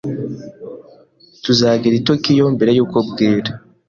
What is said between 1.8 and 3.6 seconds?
i Tokiyo mbere yuko bwira.